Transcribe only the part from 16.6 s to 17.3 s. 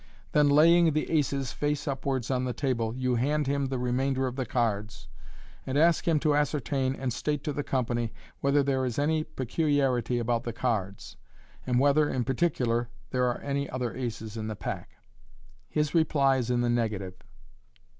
the negative.